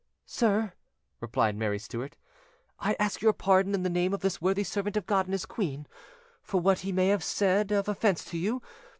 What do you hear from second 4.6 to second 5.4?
servant of God and